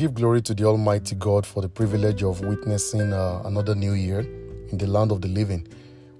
[0.00, 4.20] Give glory to the Almighty God for the privilege of witnessing uh, another new year
[4.20, 5.68] in the land of the living.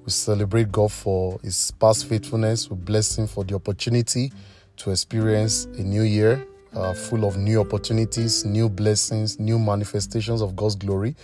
[0.05, 2.69] We celebrate God for His past faithfulness.
[2.69, 4.35] We bless Him for the opportunity
[4.77, 10.55] to experience a new year uh, full of new opportunities, new blessings, new manifestations of
[10.57, 11.16] God's glory.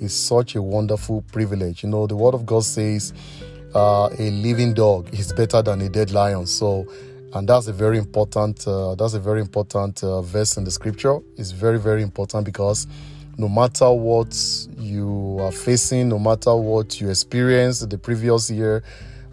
[0.00, 1.82] It's such a wonderful privilege.
[1.82, 3.12] You know, the Word of God says
[3.74, 6.46] uh, a living dog is better than a dead lion.
[6.46, 6.90] So,
[7.34, 11.18] and that's a very important uh, that's a very important uh, verse in the scripture.
[11.36, 12.86] It's very very important because
[13.36, 14.36] no matter what
[14.78, 18.82] you are facing no matter what you experienced the previous year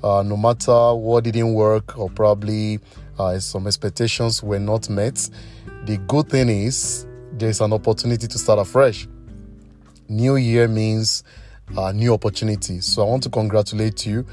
[0.03, 2.79] uh, no matter what didn't work or probably
[3.17, 5.29] uh, some expectations were not met
[5.85, 7.05] the good thing is
[7.37, 9.07] there's an opportunity to start afresh.
[10.07, 11.23] New year means
[11.77, 12.79] uh, new opportunity.
[12.81, 14.25] So i want to congratulate you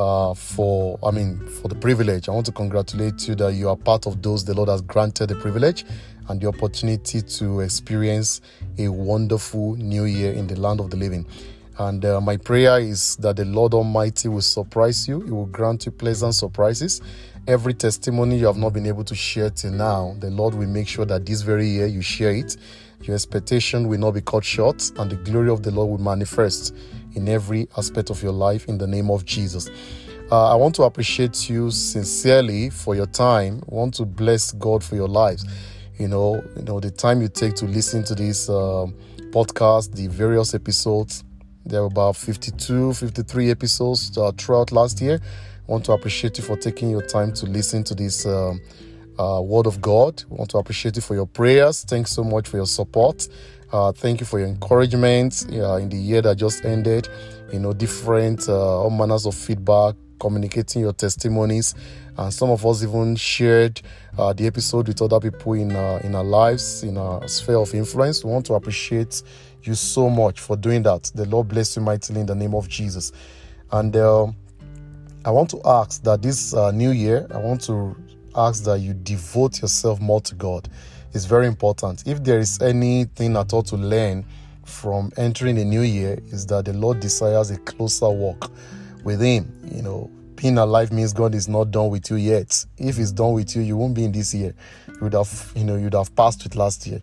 [0.00, 2.28] uh, for, I mean, for the privilege.
[2.28, 5.28] I want to congratulate you that you are part of those the Lord has granted
[5.28, 5.84] the privilege
[6.28, 8.40] and the opportunity to experience
[8.78, 11.26] a wonderful new year in the land of the living.
[11.78, 15.20] And uh, my prayer is that the Lord Almighty will surprise you.
[15.20, 17.02] He will grant you pleasant surprises.
[17.46, 20.88] Every testimony you have not been able to share till now, the Lord will make
[20.88, 22.56] sure that this very year you share it.
[23.02, 26.74] Your expectation will not be cut short, and the glory of the Lord will manifest
[27.14, 29.68] in every aspect of your life in the name of Jesus.
[30.30, 33.62] Uh, I want to appreciate you sincerely for your time.
[33.70, 35.44] I want to bless God for your lives.
[35.98, 38.86] You know, you know the time you take to listen to this uh,
[39.30, 41.24] podcast, the various episodes.
[41.66, 45.20] There were about 52, 53 episodes uh, throughout last year.
[45.22, 48.60] I want to appreciate you for taking your time to listen to this um,
[49.18, 50.22] uh, word of God.
[50.30, 51.84] I want to appreciate you for your prayers.
[51.84, 53.28] Thanks so much for your support.
[53.72, 57.08] Uh, thank you for your encouragement uh, in the year that just ended.
[57.52, 61.74] You know, different uh, all manners of feedback, communicating your testimonies,
[62.16, 63.80] and some of us even shared
[64.18, 67.72] uh, the episode with other people in uh, in our lives, in our sphere of
[67.74, 68.24] influence.
[68.24, 69.22] We want to appreciate
[69.62, 71.04] you so much for doing that.
[71.14, 73.12] The Lord bless you mightily in the name of Jesus.
[73.70, 74.34] And um,
[75.24, 77.96] I want to ask that this uh, new year, I want to
[78.34, 80.68] ask that you devote yourself more to God
[81.12, 82.06] is very important.
[82.06, 84.24] If there is anything at all to learn
[84.64, 88.50] from entering a new year, is that the Lord desires a closer walk
[89.04, 89.52] with Him.
[89.74, 92.64] You know, being alive means God is not done with you yet.
[92.78, 94.54] If He's done with you, you won't be in this year.
[94.88, 97.02] You would have, you know, you'd have passed it last year.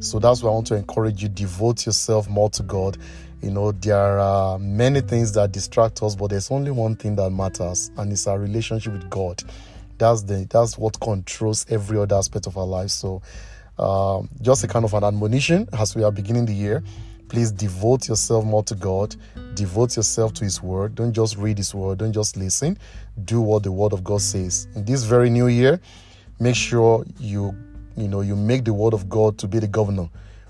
[0.00, 2.98] So that's why I want to encourage you: devote yourself more to God.
[3.42, 7.30] You know, there are many things that distract us, but there's only one thing that
[7.30, 9.42] matters, and it's our relationship with God
[9.98, 13.22] that's the that's what controls every other aspect of our life so
[13.78, 16.82] um, just a kind of an admonition as we are beginning the year
[17.28, 19.16] please devote yourself more to god.
[19.54, 20.94] Devote yourself to his word.
[20.94, 21.98] Don't just read his word.
[21.98, 22.78] Don't just listen.
[23.24, 24.68] Do what the word of god says.
[24.76, 25.80] In this very new year
[26.40, 27.54] make sure you
[27.96, 30.08] you know you make the word of god to be the governor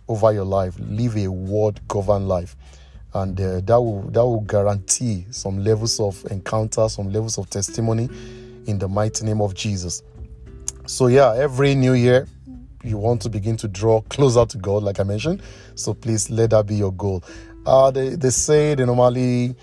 [0.08, 0.74] over your life.
[0.78, 2.56] Live a word governed life.
[3.14, 8.08] And uh, that will that will guarantee some levels of encounter some levels of testimony
[8.66, 10.02] in the mighty name of Jesus.
[10.86, 12.26] So, yeah, every new year,
[12.82, 15.42] you want to begin to draw closer to God, like I mentioned.
[15.74, 17.24] So, please let that be your goal.
[17.66, 19.54] Uh, they, they say they normally.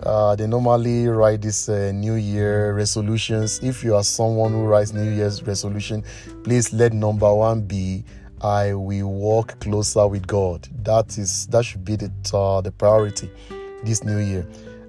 [0.00, 3.58] Uh, they normally write this uh, New Year resolutions.
[3.64, 6.04] If you are someone who writes New Year's resolution,
[6.44, 8.04] please let number one be
[8.40, 10.68] I will walk closer with God.
[10.84, 13.28] That is that should be the uh, the priority
[13.82, 14.46] this new year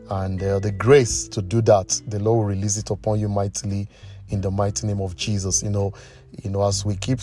[0.09, 3.87] and uh, the grace to do that the lord will release it upon you mightily
[4.29, 5.63] in the mighty name of jesus.
[5.63, 5.93] You know
[6.43, 7.19] you know as we keep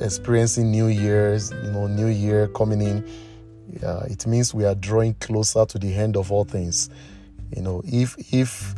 [0.00, 3.04] experiencing new years you know new year coming in
[3.82, 6.90] uh, it means we are drawing closer to the end of all things.
[7.54, 8.74] You know if if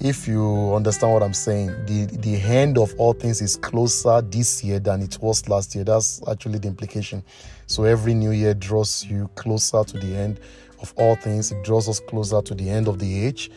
[0.00, 4.64] if you understand what i'm saying the the end of all things is closer this
[4.64, 5.84] year than it was last year.
[5.84, 7.22] That's actually the implication.
[7.66, 10.40] So every new year draws you closer to the end
[10.82, 11.52] of all things.
[11.52, 13.50] It draws us closer to the end of the age.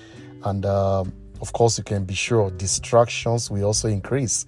[0.44, 1.04] And uh,
[1.42, 4.46] of course, you can be sure distractions will also increase.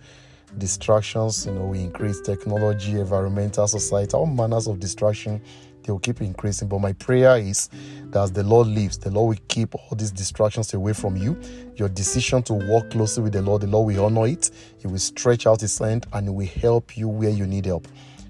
[0.57, 5.41] Distractions, you know, we increase technology, environmental, society, all manners of distraction.
[5.83, 6.67] They will keep increasing.
[6.67, 7.69] But my prayer is
[8.11, 11.39] that as the Lord lives, the Lord will keep all these distractions away from you.
[11.75, 14.51] Your decision to walk closely with the Lord, the Lord will honor it.
[14.77, 17.87] He will stretch out His hand and He will help you where you need help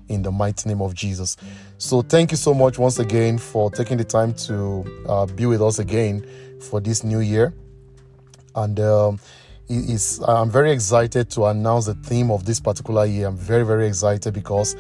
[0.08, 1.38] in the mighty name of Jesus.
[1.80, 5.62] So, thank you so much once again for taking the time to uh, be with
[5.62, 6.26] us again
[6.60, 7.54] for this new year.
[8.56, 9.20] And um,
[10.28, 13.28] I'm very excited to announce the theme of this particular year.
[13.28, 14.74] I'm very, very excited because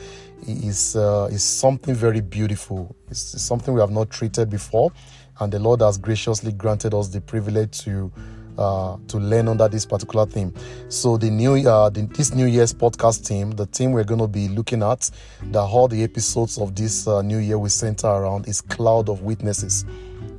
[0.47, 2.95] it is uh, is something very beautiful.
[3.11, 4.91] It's, it's, something we have not treated before,
[5.39, 8.11] and the Lord has graciously granted us the privilege to
[8.57, 10.53] uh, to learn under this particular theme.
[10.89, 14.27] So the new uh, the, this New Year's podcast team, the team we're going to
[14.27, 15.09] be looking at,
[15.43, 19.21] that all the episodes of this uh, New Year we center around is cloud of
[19.21, 19.85] witnesses.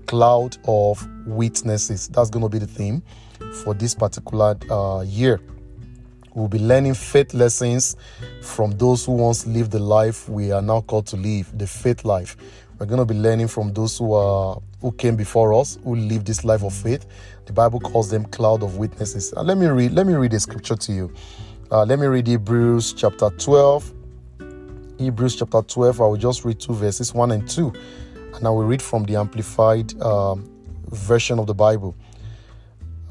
[0.06, 2.08] Cloud of witnesses.
[2.08, 3.02] That's going to be the theme
[3.62, 5.40] for this particular uh, year.
[6.34, 7.96] We'll be learning faith lessons
[8.42, 12.04] from those who once lived the life we are now called to live, the faith
[12.04, 12.36] life.
[12.78, 16.26] We're going to be learning from those who are who came before us, who lived
[16.26, 17.06] this life of faith.
[17.48, 19.32] The Bible calls them cloud of witnesses.
[19.32, 19.92] And let me read.
[19.92, 21.10] Let me read a scripture to you.
[21.72, 23.94] Uh, let me read Hebrews chapter 12.
[24.98, 25.98] Hebrews chapter 12.
[25.98, 27.72] I will just read two verses, one and two,
[28.34, 30.46] and I will read from the amplified um,
[30.90, 31.96] version of the Bible.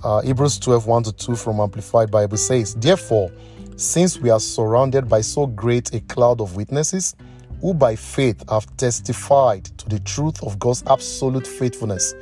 [0.03, 3.31] Uh, Hebrews 12, 1 to 2 from Amplified Bible says, Therefore,
[3.75, 7.15] since we are surrounded by so great a cloud of witnesses,
[7.61, 12.13] who by faith have testified to the truth of God's absolute faithfulness,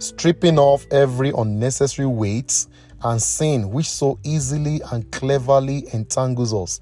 [0.00, 2.66] stripping off every unnecessary weight
[3.04, 6.80] and sin which so easily and cleverly entangles us.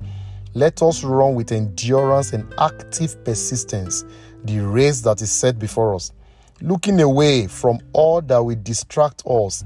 [0.55, 4.05] Let us run with endurance and active persistence
[4.45, 6.13] the race that is set before us,
[6.61, 9.63] looking away from all that will distract us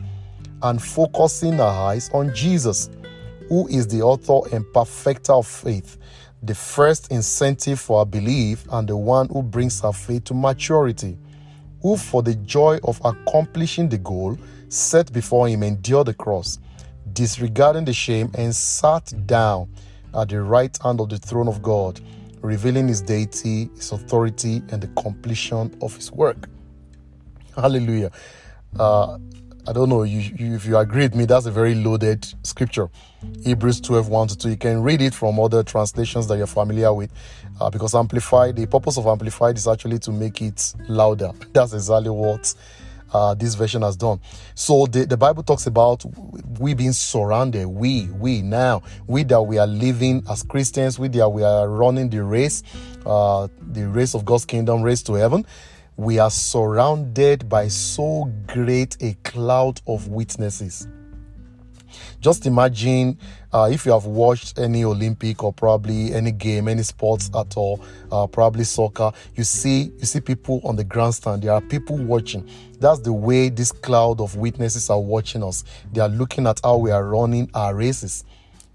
[0.63, 2.91] and focusing our eyes on Jesus,
[3.49, 5.99] who is the author and perfecter of faith
[6.43, 11.17] the first incentive for our belief and the one who brings our faith to maturity,
[11.83, 14.39] who for the joy of accomplishing the goal
[14.69, 16.59] set before him endured the cross,
[17.13, 19.69] disregarding the shame, and sat down
[20.15, 22.01] at the right hand of the throne of God,
[22.41, 26.49] revealing his deity, his authority, and the completion of his work.
[27.55, 28.11] Hallelujah.
[28.79, 29.19] Uh,
[29.67, 32.91] I don't know you, you, if you agree with me, that's a very loaded scripture.
[33.45, 34.51] Hebrews 12 1 to 2.
[34.51, 37.13] You can read it from other translations that you're familiar with
[37.61, 41.31] uh, because Amplified, the purpose of Amplified is actually to make it louder.
[41.53, 42.53] That's exactly what
[43.13, 44.21] uh, this version has done.
[44.57, 46.05] So the, the Bible talks about
[46.59, 51.29] we being surrounded, we, we now, we that we are living as Christians, we that
[51.29, 52.65] we are running the race,
[53.07, 55.47] uh, the race of God's kingdom, race to heaven
[56.03, 60.89] we are surrounded by so great a cloud of witnesses.
[62.21, 63.17] Just imagine
[63.53, 67.85] uh, if you have watched any Olympic or probably any game, any sports at all,
[68.11, 69.13] uh, probably soccer.
[69.37, 71.43] You see, you see people on the grandstand.
[71.43, 72.49] There are people watching.
[72.81, 75.63] That's the way this cloud of witnesses are watching us.
[75.93, 78.25] They are looking at how we are running our races.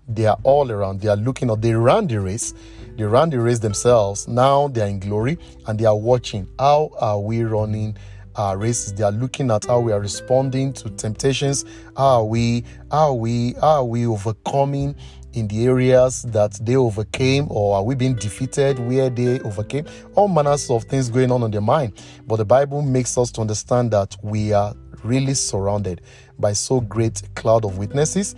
[0.07, 1.01] They are all around.
[1.01, 1.61] They are looking at.
[1.61, 2.53] They ran the race
[2.97, 4.27] they ran the race themselves.
[4.27, 7.95] Now they are in glory and they are watching how are we running
[8.35, 8.93] our races.
[8.93, 11.65] They are looking at how we are responding to temptations.
[11.95, 14.95] How are we, how are we, how are we overcoming
[15.33, 19.85] in the areas that they overcame, or are we being defeated where they overcame?
[20.15, 21.93] All manners of things going on in their mind.
[22.25, 24.73] But the Bible makes us to understand that we are
[25.03, 26.01] really surrounded
[26.39, 28.35] by so great cloud of witnesses.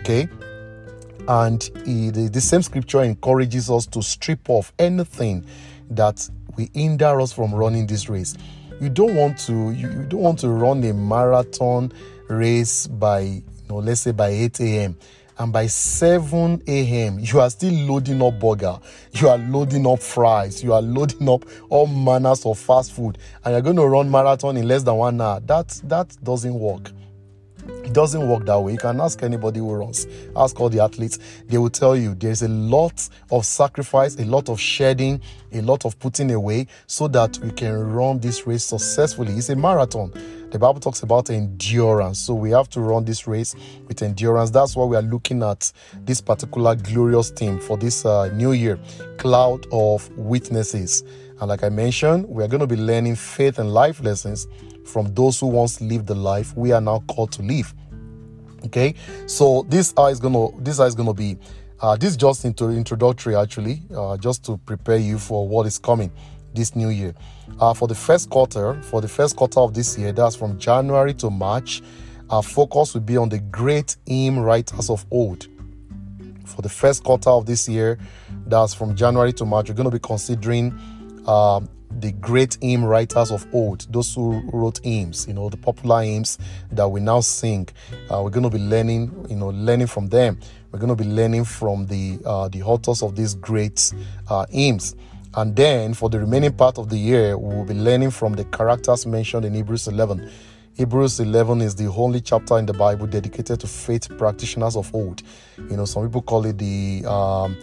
[0.00, 0.28] Okay,
[1.26, 5.44] and he, the, same scripture encourages us to strip off anything
[5.90, 8.36] that will hinder us from running this race.
[8.80, 11.92] You don't want to you, you don't want to run a marathon
[12.28, 14.96] race by you know let's say by 8 a.m
[15.38, 17.18] and by 7 a.m.
[17.20, 18.78] you are still loading up burger,
[19.12, 23.52] you are loading up fries, you are loading up all manners of fast food, and
[23.52, 25.40] you're going to run marathon in less than one hour.
[25.40, 26.90] That that doesn't work.
[27.88, 28.72] It doesn't work that way.
[28.72, 31.18] You can ask anybody who runs, ask all the athletes.
[31.46, 35.86] They will tell you there's a lot of sacrifice, a lot of shedding, a lot
[35.86, 39.32] of putting away so that we can run this race successfully.
[39.32, 40.12] It's a marathon.
[40.50, 42.18] The Bible talks about endurance.
[42.18, 43.54] So we have to run this race
[43.86, 44.50] with endurance.
[44.50, 45.72] That's why we are looking at
[46.04, 48.78] this particular glorious theme for this uh, new year
[49.16, 51.04] cloud of witnesses.
[51.40, 54.46] And like I mentioned, we are going to be learning faith and life lessons
[54.84, 57.74] from those who once lived the life we are now called to live.
[58.66, 58.94] Okay,
[59.26, 61.38] so this is gonna this is gonna be
[61.80, 66.10] uh, this just into introductory actually, uh, just to prepare you for what is coming
[66.54, 67.14] this new year.
[67.60, 71.14] Uh, for the first quarter, for the first quarter of this year, that's from January
[71.14, 71.82] to March,
[72.30, 75.46] our focus will be on the great hymn writers of old.
[76.44, 77.98] For the first quarter of this year,
[78.46, 80.72] that's from January to March, we're going to be considering
[81.26, 86.02] um, the great hymn writers of old, those who wrote hymns, you know, the popular
[86.02, 86.38] hymns
[86.70, 87.68] that we now sing.
[88.10, 90.38] Uh, we're going to be learning, you know, learning from them.
[90.70, 93.92] We're going to be learning from the uh, the authors of these great
[94.28, 94.94] uh, hymns.
[95.34, 98.44] And then for the remaining part of the year, we will be learning from the
[98.46, 100.30] characters mentioned in Hebrews 11.
[100.74, 105.22] Hebrews 11 is the only chapter in the Bible dedicated to faith practitioners of old.
[105.56, 107.56] You know, some people call it the um,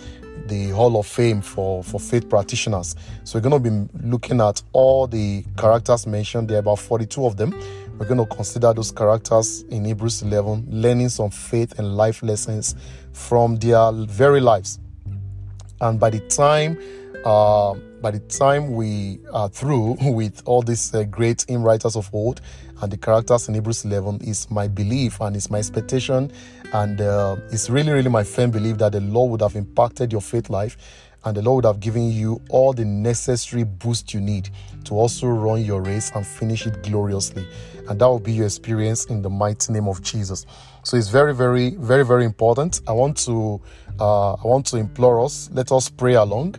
[0.48, 2.96] the Hall of Fame for, for faith practitioners.
[3.24, 6.50] So we're going to be looking at all the characters mentioned.
[6.50, 7.52] There are about 42 of them.
[7.98, 12.76] We're going to consider those characters in Hebrews 11, learning some faith and life lessons
[13.14, 14.80] from their very lives.
[15.82, 16.78] And by the time
[17.26, 22.10] uh, by the time we are through with all these uh, great hymn writers of
[22.14, 22.40] old
[22.82, 26.32] and the characters in Hebrews 11, is my belief and it's my expectation,
[26.74, 30.22] and uh, it's really, really my firm belief that the Lord would have impacted your
[30.22, 30.78] faith life
[31.26, 34.50] and the Lord would have given you all the necessary boost you need
[34.86, 37.48] to also run your race and finish it gloriously.
[37.90, 40.46] And that will be your experience in the mighty name of Jesus.
[40.84, 42.82] So it's very, very, very, very important.
[42.88, 43.60] I want to,
[44.00, 45.50] uh, I want to implore us.
[45.52, 46.56] Let us pray along.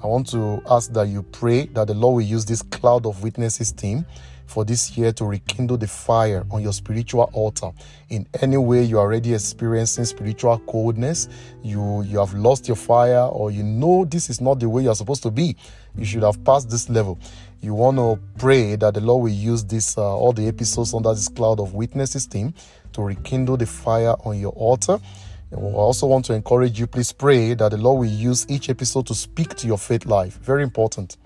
[0.00, 3.22] I want to ask that you pray that the Lord will use this cloud of
[3.22, 4.06] witnesses team
[4.46, 7.70] for this year to rekindle the fire on your spiritual altar.
[8.08, 11.28] In any way you are already experiencing spiritual coldness,
[11.62, 14.94] you you have lost your fire, or you know this is not the way you're
[14.94, 15.56] supposed to be.
[15.96, 17.18] You should have passed this level.
[17.60, 21.14] You want to pray that the Lord will use this uh, all the episodes under
[21.14, 22.54] this cloud of witnesses team
[22.92, 25.00] to rekindle the fire on your altar
[25.54, 29.06] I also want to encourage you, please pray that the Lord will use each episode
[29.06, 30.38] to speak to your faith life.
[30.38, 31.16] Very important.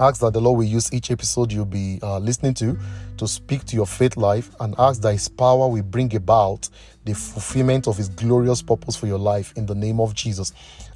[0.00, 2.78] Ask that the Lord will use each episode you'll be uh, listening to
[3.16, 6.68] to speak to your faith life and ask that His power will bring about
[7.04, 10.52] the fulfillment of His glorious purpose for your life in the name of Jesus.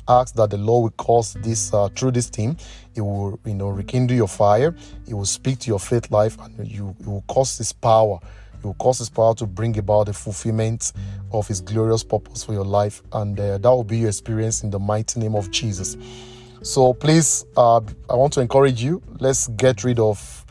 [0.06, 2.56] Ask that the Lord will cause this uh, through this team.
[2.94, 4.74] It will, you know, rekindle your fire.
[5.08, 8.20] It will speak to your faith life, and you it will cause His power
[8.62, 10.92] he will cause His power to bring about the fulfillment
[11.32, 14.70] of His glorious purpose for your life, and uh, that will be your experience in
[14.70, 15.96] the mighty name of Jesus.
[16.62, 19.02] So please, uh, I want to encourage you.
[19.18, 20.46] Let's get rid of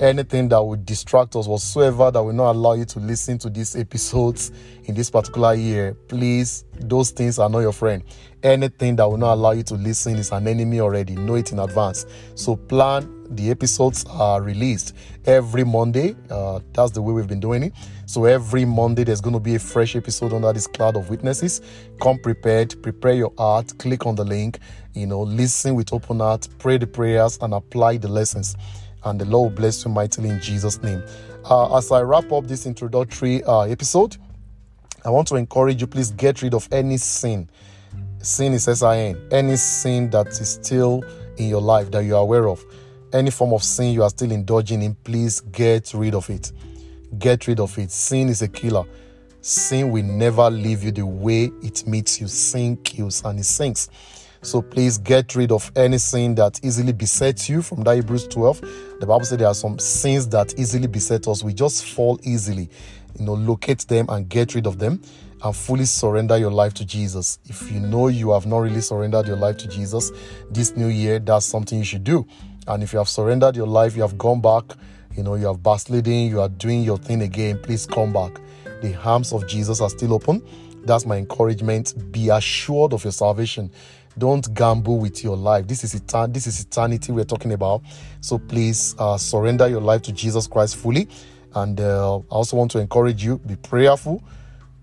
[0.00, 3.76] anything that would distract us whatsoever that will not allow you to listen to these
[3.76, 4.50] episodes
[4.84, 5.94] in this particular year.
[6.08, 8.02] Please those things are not your friend.
[8.42, 11.14] Anything that will not allow you to listen is an enemy already.
[11.14, 12.06] Know it in advance.
[12.34, 14.94] So plan the episodes are released
[15.26, 17.72] every monday uh, that's the way we've been doing it
[18.06, 21.60] so every monday there's going to be a fresh episode under this cloud of witnesses
[22.00, 24.58] come prepared prepare your heart click on the link
[24.94, 28.56] you know listen with open heart pray the prayers and apply the lessons
[29.04, 31.02] and the Lord bless you mightily in Jesus' name.
[31.48, 34.16] Uh, as I wrap up this introductory uh, episode,
[35.04, 37.48] I want to encourage you please get rid of any sin.
[38.18, 39.28] Sin is S I N.
[39.30, 41.02] Any sin that is still
[41.38, 42.62] in your life that you are aware of.
[43.12, 46.52] Any form of sin you are still indulging in, please get rid of it.
[47.18, 47.90] Get rid of it.
[47.90, 48.84] Sin is a killer.
[49.40, 52.28] Sin will never leave you the way it meets you.
[52.28, 53.88] Sin kills and it sinks.
[54.42, 58.60] So please get rid of any sin that easily besets you from that Hebrews 12.
[59.00, 61.42] The Bible says there are some sins that easily beset us.
[61.42, 62.70] We just fall easily.
[63.18, 65.02] You know, locate them and get rid of them
[65.42, 67.38] and fully surrender your life to Jesus.
[67.46, 70.10] If you know you have not really surrendered your life to Jesus
[70.50, 72.26] this new year, that's something you should do.
[72.66, 74.64] And if you have surrendered your life, you have gone back,
[75.16, 78.40] you know, you have backsliding, you are doing your thing again, please come back.
[78.82, 80.42] The arms of Jesus are still open.
[80.84, 82.12] That's my encouragement.
[82.12, 83.70] Be assured of your salvation.
[84.18, 85.66] Don't gamble with your life.
[85.66, 87.82] This is etern- this is eternity we're talking about.
[88.20, 91.08] So please uh, surrender your life to Jesus Christ fully.
[91.54, 94.22] And uh, I also want to encourage you be prayerful,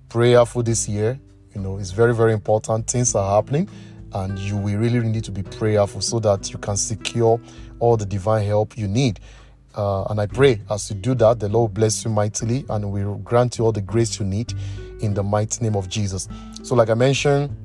[0.10, 1.20] prayerful this year.
[1.56, 2.90] You know, it's very very important.
[2.90, 3.68] Things are happening,
[4.14, 7.40] and you will really, really need to be prayerful so that you can secure
[7.80, 9.20] all the divine help you need.
[9.76, 13.16] Uh, and I pray as you do that, the Lord bless you mightily and will
[13.18, 14.54] grant you all the grace you need
[15.02, 16.28] in the mighty name of Jesus.
[16.64, 17.56] So, like I mentioned,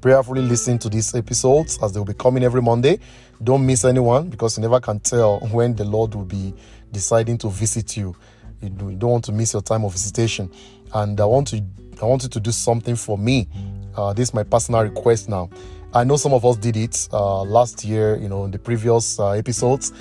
[0.00, 2.98] prayerfully listen to these episodes as they'll be coming every Monday.
[3.42, 6.54] Don't miss anyone because you never can tell when the Lord will be
[6.92, 8.16] deciding to visit you.
[8.62, 10.50] You don't want to miss your time of visitation.
[10.94, 11.62] And I want to
[12.00, 13.48] I want you to do something for me.
[13.96, 15.48] Uh, this is my personal request now.
[15.92, 19.18] I know some of us did it uh, last year, you know, in the previous
[19.20, 19.92] uh, episodes.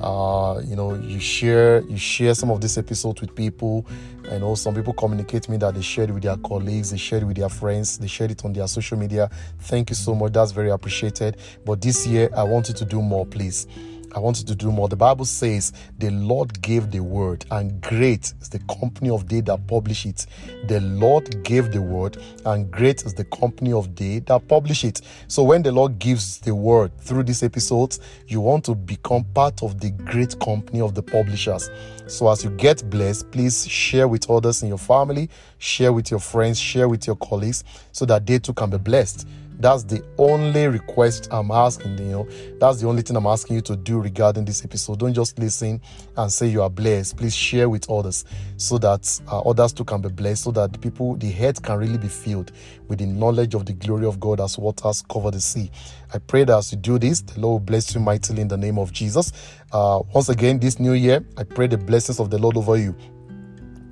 [0.00, 3.84] Uh, you know you share you share some of this episode with people.
[4.30, 7.24] I know some people communicate to me that they shared with their colleagues they shared
[7.24, 9.28] with their friends they shared it on their social media.
[9.58, 10.34] Thank you so much.
[10.34, 11.38] That's very appreciated.
[11.66, 13.66] But this year i want you to do more please
[14.14, 14.88] I want you to do more.
[14.88, 19.40] The Bible says the Lord gave the word, and great is the company of they
[19.42, 20.26] that publish it.
[20.66, 25.02] The Lord gave the word, and great is the company of they that publish it.
[25.28, 29.62] So when the Lord gives the word through these episodes, you want to become part
[29.62, 31.70] of the great company of the publishers.
[32.06, 36.20] So as you get blessed, please share with others in your family, share with your
[36.20, 39.26] friends, share with your colleagues, so that they too can be blessed
[39.60, 41.98] That's the only request I'm asking.
[41.98, 42.28] You know,
[42.60, 45.00] that's the only thing I'm asking you to do regarding this episode.
[45.00, 45.80] Don't just listen
[46.16, 47.16] and say you are blessed.
[47.16, 48.24] Please share with others
[48.56, 51.98] so that uh, others too can be blessed, so that people, the head can really
[51.98, 52.52] be filled
[52.86, 55.70] with the knowledge of the glory of God as waters cover the sea.
[56.14, 58.78] I pray that as you do this, the Lord bless you mightily in the name
[58.78, 59.32] of Jesus.
[59.72, 62.94] Uh, once again, this new year, I pray the blessings of the Lord over you.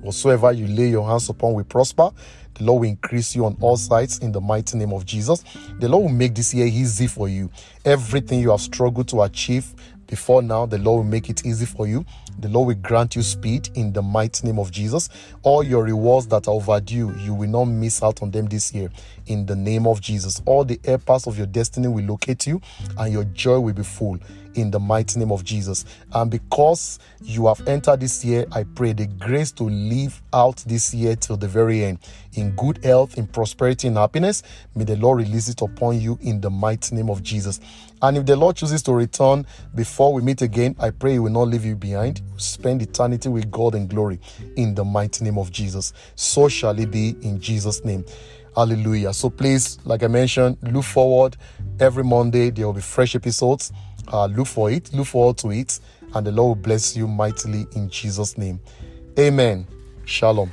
[0.01, 2.11] Whatsoever you lay your hands upon will prosper.
[2.57, 5.43] The Lord will increase you on all sides in the mighty name of Jesus.
[5.79, 7.51] The Lord will make this year easy for you.
[7.85, 9.73] Everything you have struggled to achieve
[10.07, 12.05] before now, the Lord will make it easy for you.
[12.39, 15.09] The Lord will grant you speed in the mighty name of Jesus.
[15.43, 18.89] All your rewards that are overdue, you will not miss out on them this year
[19.25, 20.41] in the name of Jesus.
[20.45, 22.61] All the air paths of your destiny will locate you
[22.97, 24.17] and your joy will be full
[24.55, 25.85] in the mighty name of Jesus.
[26.13, 30.93] And because you have entered this year, I pray the grace to live out this
[30.93, 31.99] year till the very end
[32.33, 34.43] in good health, in prosperity, and happiness.
[34.75, 37.59] May the Lord release it upon you in the mighty name of Jesus.
[38.01, 41.31] And if the Lord chooses to return before we meet again, I pray He will
[41.31, 42.21] not leave you behind.
[42.37, 44.19] Spend eternity with God in glory
[44.55, 45.93] in the mighty name of Jesus.
[46.15, 48.05] So shall it be in Jesus' name.
[48.55, 49.13] Hallelujah.
[49.13, 51.37] So please, like I mentioned, look forward
[51.79, 52.49] every Monday.
[52.49, 53.71] There will be fresh episodes.
[54.11, 55.79] Uh, look for it, look forward to it,
[56.13, 58.59] and the Lord will bless you mightily in Jesus' name.
[59.19, 59.67] Amen.
[60.05, 60.51] Shalom.